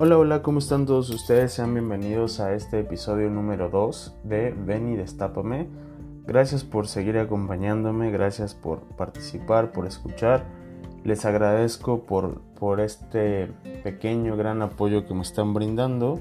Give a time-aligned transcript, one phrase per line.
[0.00, 1.54] Hola, hola, ¿cómo están todos ustedes?
[1.54, 5.66] Sean bienvenidos a este episodio número 2 de Ven y Destápame.
[6.24, 10.44] Gracias por seguir acompañándome, gracias por participar, por escuchar.
[11.02, 13.48] Les agradezco por, por este
[13.82, 16.20] pequeño, gran apoyo que me están brindando.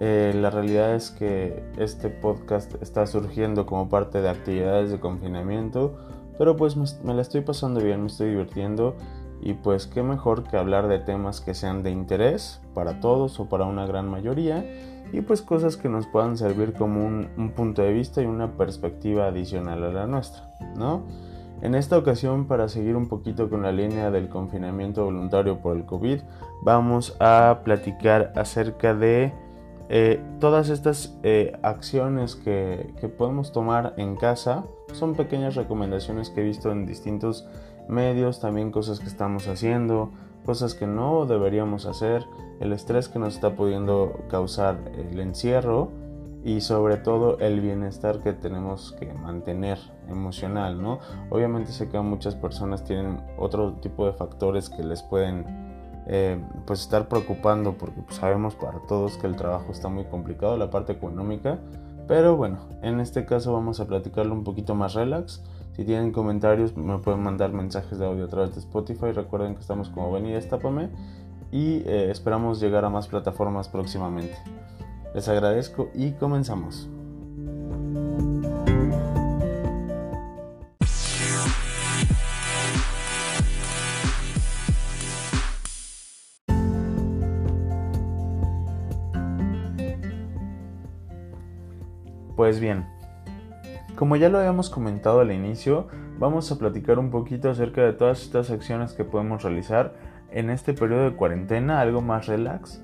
[0.00, 6.00] Eh, la realidad es que este podcast está surgiendo como parte de actividades de confinamiento,
[6.36, 8.96] pero pues me, me la estoy pasando bien, me estoy divirtiendo
[9.44, 13.48] y pues qué mejor que hablar de temas que sean de interés para todos o
[13.48, 14.64] para una gran mayoría
[15.12, 19.26] y pues cosas que nos puedan servir como un, punto de vista y una perspectiva
[19.26, 21.02] adicional a la nuestra, ¿no?
[21.60, 25.84] En esta ocasión, para seguir un poquito con la línea del confinamiento voluntario por el
[25.84, 26.20] COVID,
[26.62, 29.32] vamos a platicar acerca de
[29.88, 34.64] eh, todas estas eh, acciones que, que podemos tomar en casa.
[34.92, 37.46] Son pequeñas recomendaciones que he visto en distintos
[37.88, 40.10] medios, también cosas que estamos haciendo,
[40.44, 42.24] cosas que no deberíamos hacer,
[42.60, 45.90] el estrés que nos está pudiendo causar el encierro
[46.44, 50.98] y sobre todo el bienestar que tenemos que mantener emocional, ¿no?
[51.30, 55.46] Obviamente sé que muchas personas tienen otro tipo de factores que les pueden
[56.06, 60.58] eh, pues estar preocupando porque pues, sabemos para todos que el trabajo está muy complicado,
[60.58, 61.58] la parte económica,
[62.06, 65.42] pero bueno, en este caso vamos a platicarlo un poquito más relax
[65.76, 69.10] si tienen comentarios, me pueden mandar mensajes de audio a través de Spotify.
[69.12, 70.88] Recuerden que estamos como Venida Estápame
[71.50, 74.36] y eh, esperamos llegar a más plataformas próximamente.
[75.14, 76.88] Les agradezco y comenzamos.
[92.36, 92.86] Pues bien,
[93.96, 95.86] como ya lo habíamos comentado al inicio,
[96.18, 99.94] vamos a platicar un poquito acerca de todas estas acciones que podemos realizar
[100.30, 102.82] en este periodo de cuarentena, algo más relax.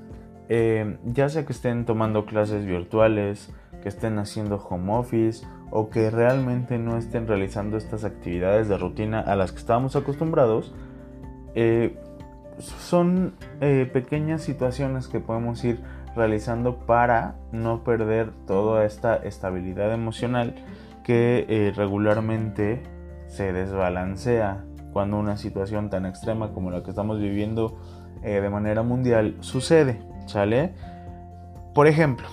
[0.48, 6.10] Eh, ya sea que estén tomando clases virtuales, que estén haciendo home office o que
[6.10, 10.74] realmente no estén realizando estas actividades de rutina a las que estábamos acostumbrados,
[11.54, 11.96] eh,
[12.58, 15.80] son eh, pequeñas situaciones que podemos ir
[16.14, 20.54] realizando para no perder toda esta estabilidad emocional
[21.10, 22.84] que eh, regularmente
[23.26, 27.80] se desbalancea cuando una situación tan extrema como la que estamos viviendo
[28.22, 30.72] eh, de manera mundial sucede, ¿sale?
[31.74, 32.28] Por ejemplo,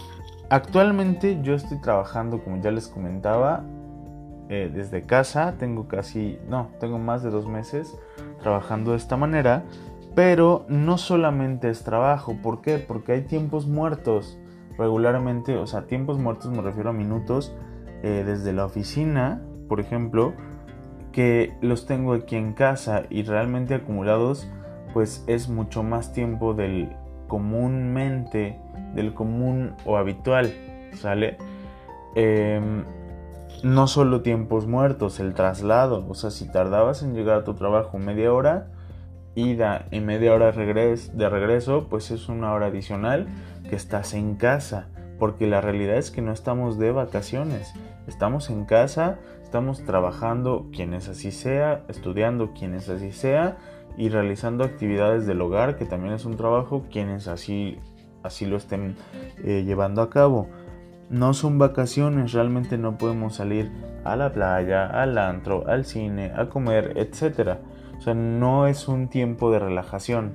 [0.52, 3.64] actualmente yo estoy trabajando, como ya les comentaba,
[4.48, 7.98] eh, desde casa, tengo casi, no, tengo más de dos meses
[8.44, 9.64] trabajando de esta manera,
[10.14, 12.78] pero no solamente es trabajo, ¿por qué?
[12.78, 14.38] Porque hay tiempos muertos
[14.78, 17.56] regularmente, o sea, tiempos muertos me refiero a minutos
[18.04, 20.34] eh, desde la oficina, por ejemplo,
[21.12, 24.48] que los tengo aquí en casa y realmente acumulados,
[24.94, 26.96] pues es mucho más tiempo del
[27.28, 28.60] comúnmente,
[28.94, 30.54] del común o habitual,
[30.94, 31.38] ¿sale?
[32.16, 32.84] Em,
[33.64, 37.98] no solo tiempos muertos, el traslado, o sea, si tardabas en llegar a tu trabajo
[37.98, 38.68] media hora,
[39.34, 43.28] ida y media hora de regreso, pues es una hora adicional
[43.70, 44.88] que estás en casa
[45.20, 47.74] porque la realidad es que no estamos de vacaciones,
[48.08, 53.58] estamos en casa, estamos trabajando quienes así sea, estudiando quienes así sea
[53.98, 57.80] y realizando actividades del hogar, que también es un trabajo, quienes así,
[58.24, 58.96] así lo estén
[59.44, 60.48] eh, llevando a cabo.
[61.10, 63.72] No son vacaciones, realmente no podemos salir
[64.04, 67.58] a la playa, al antro, al cine, a comer, etc.
[67.98, 70.34] O sea, no es un tiempo de relajación.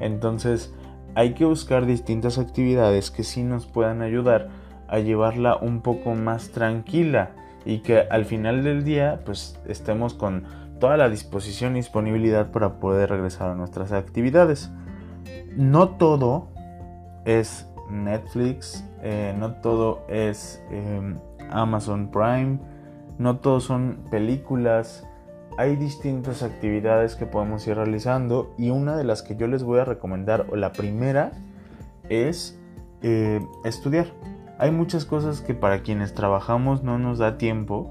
[0.00, 0.74] Entonces,
[1.14, 4.48] hay que buscar distintas actividades que sí nos puedan ayudar
[4.88, 7.30] a llevarla un poco más tranquila
[7.64, 10.44] y que al final del día pues estemos con
[10.78, 14.70] toda la disposición y disponibilidad para poder regresar a nuestras actividades.
[15.56, 16.48] No todo
[17.24, 21.18] es Netflix, eh, no todo es em,
[21.50, 22.58] Amazon Prime,
[23.18, 25.06] no todo son películas,
[25.60, 29.78] hay distintas actividades que podemos ir realizando y una de las que yo les voy
[29.78, 31.32] a recomendar, o la primera,
[32.08, 32.58] es
[33.02, 34.06] eh, estudiar.
[34.58, 37.90] Hay muchas cosas que para quienes trabajamos no nos da tiempo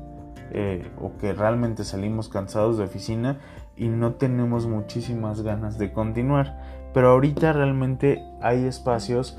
[0.50, 3.38] eh, o que realmente salimos cansados de oficina
[3.78, 6.60] y no tenemos muchísimas ganas de continuar.
[6.92, 9.38] Pero ahorita realmente hay espacios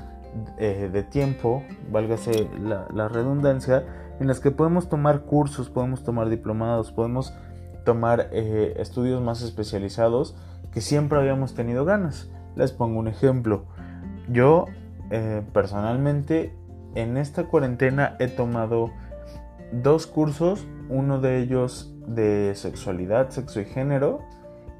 [0.57, 3.83] eh, de tiempo, válgase la, la redundancia,
[4.21, 7.33] en las que podemos tomar cursos, podemos tomar diplomados, podemos
[7.83, 10.35] tomar eh, estudios más especializados
[10.71, 12.29] que siempre habíamos tenido ganas.
[12.55, 13.65] Les pongo un ejemplo.
[14.29, 14.65] Yo
[15.09, 16.53] eh, personalmente
[16.95, 18.91] en esta cuarentena he tomado
[19.71, 24.19] dos cursos, uno de ellos de sexualidad, sexo y género,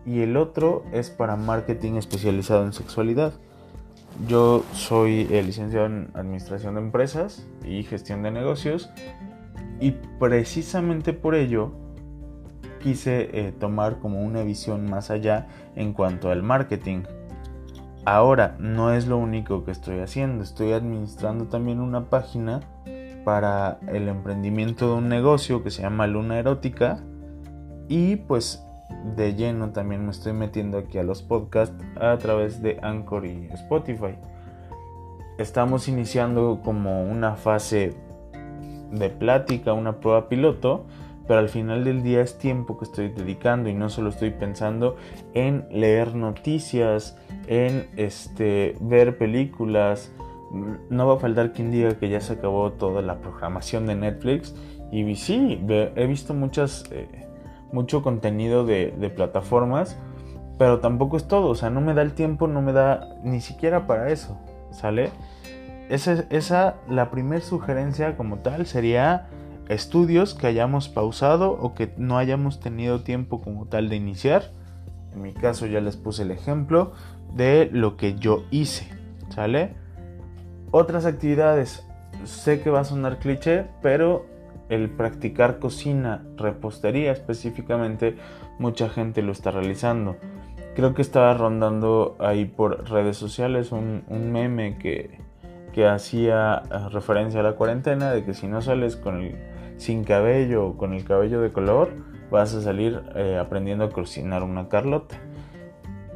[0.06, 3.34] y el otro es para marketing especializado en sexualidad.
[4.28, 8.90] yo soy licenciado en Administración de Empresas y Gestión de Negocios
[9.80, 11.72] y precisamente por ello
[12.82, 17.04] quise eh, tomar como una visión más allá en cuanto al marketing.
[18.04, 22.62] Ahora, no es lo único que estoy haciendo, estoy administrando también una página
[23.24, 27.00] para el emprendimiento de un negocio que se llama Luna Erótica
[27.88, 28.66] y pues
[29.16, 33.50] de lleno también me estoy metiendo aquí a los podcasts a través de Anchor y
[33.54, 34.16] Spotify.
[35.38, 37.96] Estamos iniciando como una fase
[38.92, 40.86] de plática, una prueba piloto
[41.28, 44.98] pero al final del día es tiempo que estoy dedicando y no solo estoy pensando
[45.34, 50.12] en leer noticias, en este, ver películas.
[50.90, 54.56] No va a faltar quien diga que ya se acabó toda la programación de Netflix.
[54.92, 57.08] Y sí, he visto muchas, eh,
[57.72, 59.98] mucho contenido de, plataformas,
[60.58, 61.50] pero tampoco es todo.
[61.50, 64.38] O sea, no me da el tiempo, no me da ni siquiera para eso.
[64.72, 65.12] ¿Sale?
[65.90, 69.28] Esa, esa la primera sugerencia como tal sería
[69.72, 74.52] estudios que hayamos pausado o que no hayamos tenido tiempo como tal de iniciar.
[75.14, 76.92] En mi caso ya les puse el ejemplo
[77.34, 78.88] de lo que yo hice,
[79.30, 79.76] ¿sale?
[80.72, 81.86] Otras actividades,
[82.26, 84.26] sé que va a sonar cliché, pero
[84.70, 88.18] el practicar cocina, repostería específicamente,
[88.60, 90.18] mucha gente lo está realizando.
[90.76, 95.20] Creo que estaba rondando ahí por redes sociales un, meme que,
[95.74, 96.60] que hacía
[96.92, 99.51] referencia a la cuarentena de que si no sales con el
[99.82, 101.90] sin cabello o con el cabello de color,
[102.30, 105.16] vas a salir eh, aprendiendo a cocinar una carlota.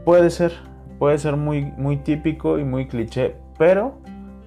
[0.06, 0.54] Puede ser,
[1.00, 3.98] puede ser muy, muy típico y muy cliché, pero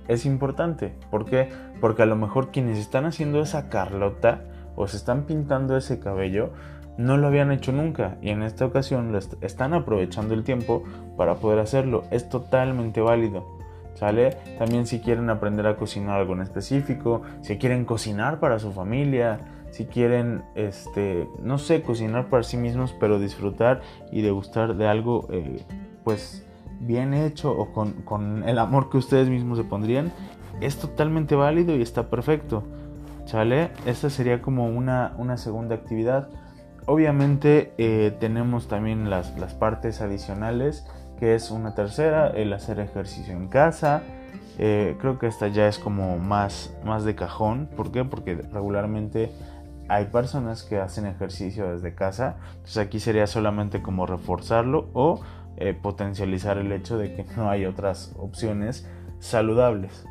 [0.06, 0.94] es importante.
[1.11, 1.49] ¿Por qué?
[1.81, 4.44] Porque a lo mejor quienes están haciendo esa carlota
[4.76, 6.53] o se están pintando ese cabello,
[6.97, 10.85] no lo habían hecho nunca y en esta ocasión están aprovechando el tiempo
[11.17, 12.05] para poder hacerlo.
[12.12, 13.58] Es totalmente válido.
[13.99, 14.37] ¿Sale?
[14.59, 19.41] También si quieren aprender a cocinar algo en específico, si quieren cocinar para su familia,
[19.73, 23.81] si quieren, este, no sé, cocinar para sí mismos, pero disfrutar
[24.12, 25.65] y degustar de algo, eh,
[26.05, 26.47] pues,
[26.79, 30.12] bien hecho o con, con, el amor que ustedes mismos se pondrían,
[30.61, 32.62] es totalmente válido y está perfecto.
[33.25, 33.71] ¿Sale?
[33.85, 36.29] Esta sería como una, una segunda actividad.
[36.87, 40.87] Obviamente eh, tenemos también las, las partes adicionales
[41.19, 44.03] que es una tercera, el hacer ejercicio en casa.
[44.59, 47.69] Eh, creo que esta ya es como más, más de cajón.
[47.76, 48.05] ¿Por qué?
[48.05, 49.31] Porque regularmente
[49.88, 52.37] hay personas que hacen ejercicio desde casa.
[52.56, 55.20] Entonces aquí sería solamente como reforzarlo o
[55.56, 58.88] eh, potencializar el hecho de que no hay otras opciones
[59.19, 60.06] saludables.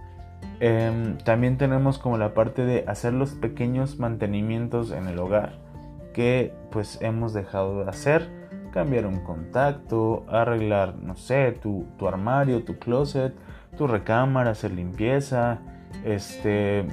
[0.59, 5.67] Em, también tenemos como la parte de hacer los pequeños mantenimientos en el hogar
[6.13, 12.77] que pues hemos dejado de hacer cambiar un contacto, arreglar, no sé, tu, armario, tu
[12.77, 13.33] closet,
[13.77, 15.59] tu recámara, hacer limpieza,
[16.03, 16.85] este,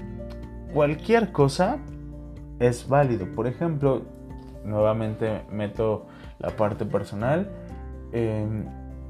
[0.72, 1.78] cualquier cosa
[2.58, 3.26] es válido.
[3.34, 4.02] Por ejemplo,
[4.64, 6.06] nuevamente meto
[6.38, 7.50] la parte personal.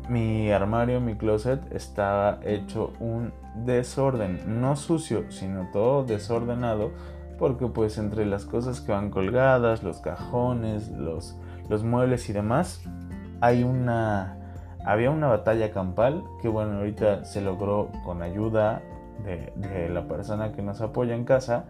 [0.08, 3.32] mi armario, mi closet estaba hecho un
[3.64, 6.90] desorden, no sucio, sino todo desordenado,
[7.38, 11.36] porque pues entre las cosas que van colgadas, los cajones, los
[11.68, 12.82] los muebles y demás,
[13.40, 14.38] hay una
[14.84, 18.82] había una batalla campal que bueno, ahorita se logró con ayuda
[19.24, 21.64] de, la persona que nos apoya en casa,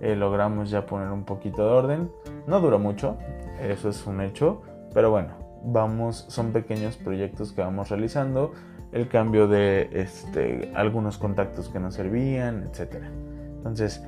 [0.00, 2.12] eh, logramos ya poner un poquito de orden.
[2.46, 3.16] No duró mucho,
[3.60, 4.62] eso es un hecho,
[4.94, 5.30] pero bueno,
[5.64, 8.52] vamos, son pequeños proyectos que vamos realizando,
[8.92, 13.02] el cambio de este, algunos contactos que nos servían, etc.
[13.56, 14.04] Entonces,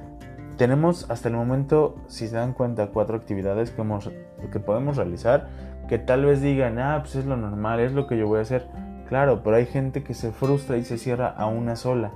[0.56, 4.10] tenemos hasta el momento, si se dan cuenta, cuatro actividades que, hemos,
[4.52, 5.48] que podemos realizar
[5.88, 8.42] que tal vez digan, ah, pues es lo normal, es lo que yo voy a
[8.42, 8.66] hacer.
[9.08, 12.12] Claro, pero hay gente que se frustra y se cierra a una sola.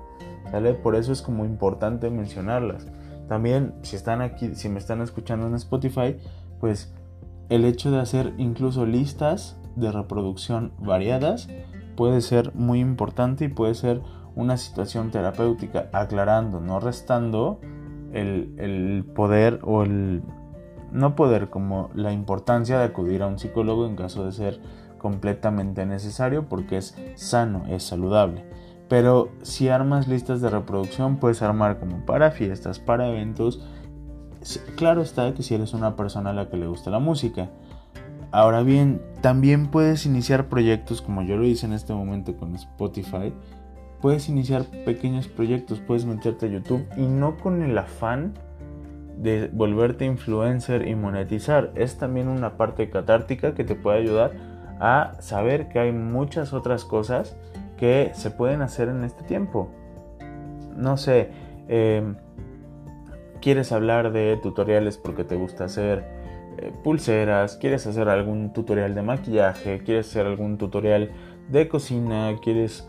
[0.50, 0.74] ¿sale?
[0.74, 2.86] Por eso es como importante mencionarlas.
[3.28, 6.16] También, si están aquí, si me están escuchando en Spotify,
[6.60, 6.94] pues
[7.50, 11.48] el hecho de hacer incluso listas de reproducción variadas
[11.94, 14.00] puede ser muy importante y puede ser
[14.34, 17.60] una situación terapéutica, aclarando, no restando
[18.12, 20.22] el, poder o el
[20.92, 24.60] no poder como la importancia de acudir a un psicólogo en caso de ser
[24.96, 28.44] completamente necesario porque es sano, es saludable.
[28.88, 33.62] Pero si armas listas de reproducción puedes armar como para fiestas, para eventos.
[34.76, 37.50] Claro está que si eres una persona a la que le gusta la música.
[38.30, 43.32] Ahora bien, también puedes iniciar proyectos como yo lo hice en este momento con Spotify
[44.00, 48.34] puedes iniciar pequeños proyectos, puedes meterte a YouTube y no con el afán
[49.16, 51.72] de volverte influencer y monetizar.
[51.74, 54.32] Es también una parte catártica que te puede ayudar
[54.80, 57.36] a saber que hay muchas otras cosas
[57.76, 59.70] que se pueden hacer en este tiempo.
[60.76, 61.30] No sé,
[61.68, 62.16] em,
[63.40, 66.04] quieres hablar de tutoriales porque te gusta hacer
[66.58, 71.10] eh, pulseras, quieres hacer algún tutorial de maquillaje, quieres hacer algún tutorial
[71.48, 72.88] de cocina, quieres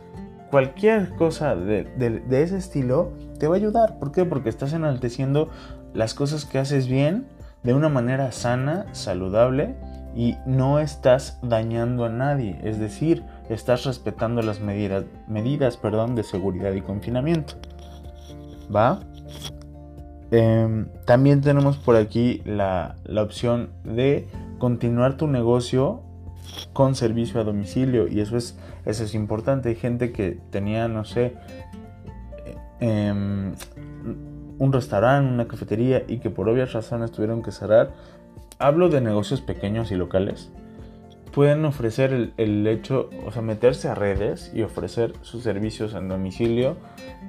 [0.50, 4.00] cualquier cosa de, de, ese estilo, te va a ayudar.
[4.00, 4.26] ¿Por qué?
[4.26, 5.50] Porque estás enalteciendo
[5.94, 7.28] las cosas que haces bien
[7.64, 9.76] de una manera sana, saludable
[10.16, 12.60] y no estás dañando a nadie.
[12.64, 17.54] Es decir, estás respetando las medidas, medidas perdón, de seguridad y confinamiento.
[18.74, 19.00] ¿Va?
[20.32, 24.28] Em, también tenemos por aquí la, la opción de
[24.60, 26.04] continuar tu negocio
[26.74, 29.70] con servicio a domicilio y eso es, eso es importante.
[29.70, 31.34] Hay gente que tenía, no sé,
[32.80, 33.54] em,
[34.58, 37.92] un restaurante, una cafetería y que por obvias razones tuvieron que cerrar.
[38.60, 40.52] Hablo de negocios pequeños y locales.
[41.34, 46.10] Pueden ofrecer el, el hecho, o sea, meterse a redes y ofrecer sus servicios en
[46.10, 46.76] domicilio.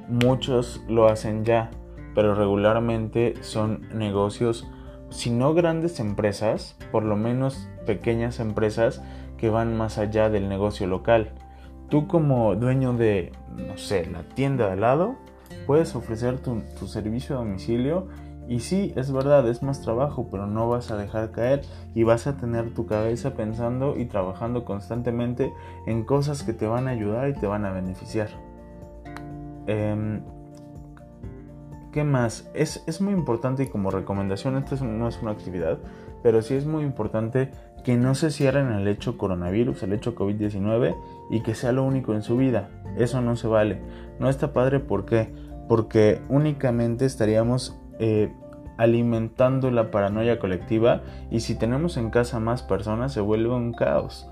[0.08, 1.70] Muchos lo hacen ya,
[2.14, 4.66] pero regularmente son negocios
[5.10, 9.02] si no grandes empresas, por lo menos pequeñas empresas
[9.36, 11.32] que van más allá del negocio local.
[11.88, 15.16] Tú como dueño de, no sé, la tienda de al lado,
[15.66, 18.08] puedes ofrecer tu, servicio a domicilio
[18.48, 21.62] y sí, es verdad, es más trabajo, pero no vas a dejar caer
[21.94, 25.52] y vas a tener tu cabeza pensando y trabajando constantemente
[25.86, 28.28] en cosas que te van a ayudar y te van a beneficiar.
[29.66, 30.22] Em,
[31.92, 32.48] ¿Qué más?
[32.54, 35.78] Es, es, muy importante y como recomendación, esto no es una actividad,
[36.22, 37.50] pero sí es muy importante
[37.82, 40.94] que no se cierren el hecho coronavirus, el hecho COVID-19
[41.30, 42.68] y que sea lo único en su vida.
[42.96, 43.80] Eso no se vale.
[44.18, 45.32] No está padre ¿por qué?
[45.68, 48.32] Porque únicamente estaríamos eh,
[48.76, 54.30] alimentando la paranoia colectiva y si tenemos en casa más personas se vuelve un caos.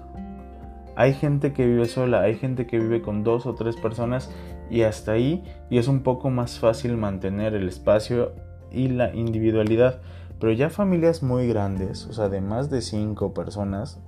[0.96, 4.30] Hay gente que vive sola, hay gente que vive con dos o tres personas
[4.70, 8.32] y hasta ahí y es un poco más fácil mantener el espacio
[8.70, 10.00] y la individualidad.
[10.38, 14.00] Pero ya familias muy grandes, o sea, de más de cinco personas,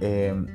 [0.00, 0.46] em,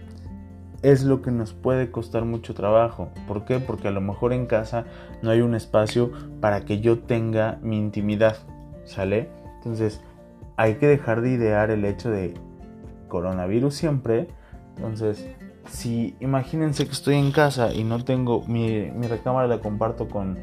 [0.84, 3.10] es lo que nos puede costar mucho trabajo.
[3.28, 3.60] ¿Por qué?
[3.60, 4.86] Porque a lo mejor en casa
[5.22, 8.38] no hay un espacio para que yo tenga mi intimidad,
[8.84, 9.30] ¿sale?
[9.58, 10.02] Entonces,
[10.58, 12.34] hay que dejar de idear el hecho de
[13.08, 14.28] coronavirus siempre.
[14.76, 15.28] Entonces,
[15.68, 20.40] si imagínense que estoy en casa y no tengo mi, recámara la comparto con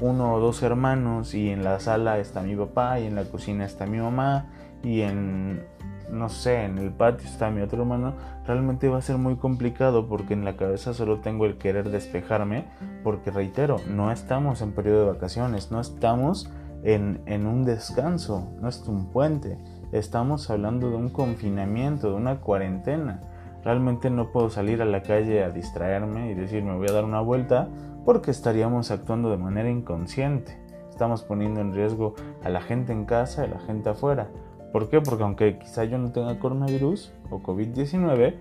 [0.00, 3.64] uno o dos hermanos y en la sala está mi papá y en la cocina
[3.64, 4.46] está mi mamá
[4.82, 5.62] y en
[6.10, 8.14] no sé, en el patio está mi otro hermano,
[8.46, 12.66] realmente va a ser muy complicado porque en la cabeza solo tengo el querer despejarme,
[13.02, 16.50] porque reitero, no estamos en periodo de vacaciones, no estamos
[16.82, 19.58] en, en un descanso, no es un puente,
[19.92, 23.22] estamos hablando de un confinamiento, de una cuarentena.
[23.64, 27.04] Realmente no puedo salir a la calle a distraerme y decir me voy a dar
[27.04, 27.68] una vuelta
[28.04, 30.58] porque estaríamos actuando de manera inconsciente.
[30.90, 34.28] Estamos poniendo en riesgo a la gente en casa y a la gente afuera.
[34.72, 35.00] ¿Por qué?
[35.00, 38.34] Porque aunque quizá yo no tenga coronavirus o COVID-19,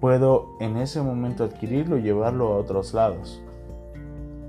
[0.00, 3.42] puedo en ese momento adquirirlo y llevarlo a otros lados.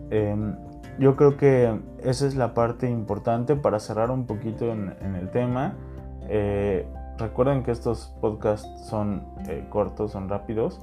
[0.09, 0.55] Em,
[0.99, 5.75] yo creo que esa es la parte importante para cerrar un poquito en, el tema.
[6.27, 6.85] Eh,
[7.17, 10.79] Recuerden que estos podcasts son eh, cortos, son rápidos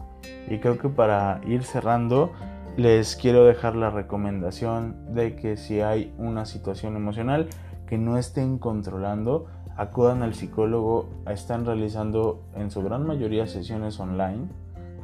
[0.48, 2.32] y creo que para ir cerrando
[2.76, 7.48] les quiero dejar la recomendación de que si hay una situación emocional
[7.86, 14.48] que no estén controlando, acudan al psicólogo, están realizando en su gran mayoría sesiones online.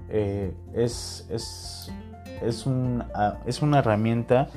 [0.08, 1.92] Eh, es, es,
[2.42, 2.66] es,
[3.14, 4.48] ah, es, una herramienta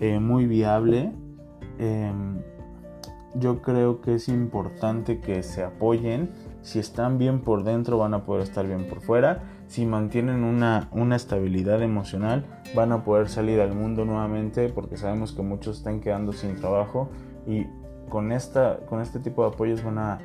[0.00, 1.12] eh, muy viable.
[3.34, 6.30] Yo creo que es importante que se apoyen.
[6.62, 9.44] Si están bien por dentro, van a poder estar bien por fuera.
[9.68, 12.44] Si mantienen una, una estabilidad emocional,
[12.74, 17.08] van a poder salir al mundo nuevamente porque sabemos que muchos están quedando sin trabajo
[17.46, 17.66] y
[18.08, 20.18] con, esta, con este tipo de apoyos van a,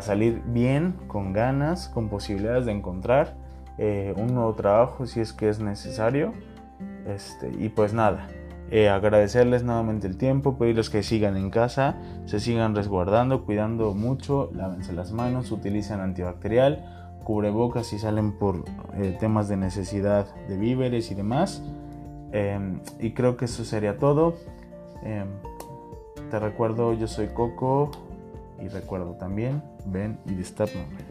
[0.00, 3.36] salir bien, con ganas, con posibilidades de encontrar
[3.78, 6.32] eh, un nuevo trabajo si es que es necesario.
[7.06, 8.28] Este, y pues nada,
[8.70, 11.96] eh, agradecerles nuevamente el tiempo, pedirles que sigan en casa,
[12.26, 19.16] se sigan resguardando, cuidando mucho, lávense las manos, utilicen antibacterial, cubrebocas si salen por eh,
[19.18, 21.62] temas de necesidad de víveres y demás.
[22.32, 24.34] Em, y creo que eso sería todo.
[25.02, 25.26] Em,
[26.30, 27.90] te recuerdo, yo soy Coco
[28.60, 31.09] y recuerdo también, ven y destapame.